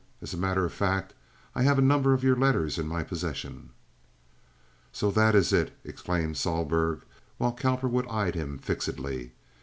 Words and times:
As 0.19 0.33
a 0.33 0.37
matter 0.37 0.65
of 0.65 0.73
fact, 0.73 1.13
I 1.53 1.61
have 1.61 1.77
a 1.77 1.81
number 1.83 2.11
of 2.15 2.23
your 2.23 2.35
letters 2.35 2.79
in 2.79 2.87
my 2.87 3.03
possession." 3.03 3.69
"Saw 4.91 5.11
that 5.11 5.35
ees 5.35 5.53
it!" 5.53 5.77
exclaimed 5.83 6.37
Sohlberg, 6.37 7.03
while 7.37 7.53
Cowperwood 7.53 8.07
eyed 8.09 8.33
him 8.33 8.57
fixedly. 8.57 9.33